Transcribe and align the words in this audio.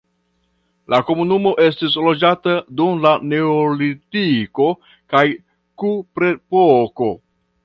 La 0.93 0.99
komunumo 1.09 1.51
estis 1.65 1.97
loĝata 2.07 2.55
dum 2.79 3.03
la 3.05 3.11
neolitiko 3.35 4.71
kaj 5.15 5.23
kuprepoko. 5.85 7.13